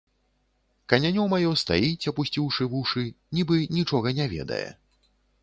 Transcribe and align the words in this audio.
Канянё 0.93 1.25
маё 1.33 1.51
стаіць, 1.63 2.07
апусціўшы 2.13 2.67
вушы, 2.73 3.05
нібы 3.41 3.61
нічога 3.79 4.17
не 4.23 4.29
ведае. 4.35 4.65